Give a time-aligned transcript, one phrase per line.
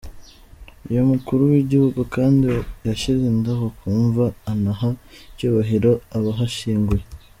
[0.89, 2.47] Uyu mukuru w’igihugu kandi
[2.87, 4.89] yashyize indabo ku mva anaha
[5.31, 7.03] icyubahiro abahashyinguye.